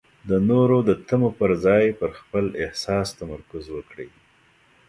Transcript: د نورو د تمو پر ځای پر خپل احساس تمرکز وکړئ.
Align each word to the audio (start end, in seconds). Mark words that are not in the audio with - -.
د 0.29 0.31
نورو 0.49 0.77
د 0.89 0.91
تمو 1.07 1.29
پر 1.39 1.51
ځای 1.65 1.85
پر 1.99 2.09
خپل 2.19 2.45
احساس 2.63 3.07
تمرکز 3.19 3.63
وکړئ. 3.75 4.09